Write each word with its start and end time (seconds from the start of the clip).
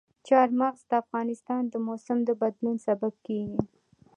چار 0.27 0.47
مغز 0.59 0.81
د 0.89 0.91
افغانستان 1.03 1.61
د 1.69 1.73
موسم 1.87 2.17
د 2.25 2.29
بدلون 2.41 2.77
سبب 2.87 3.13
کېږي. 3.25 3.61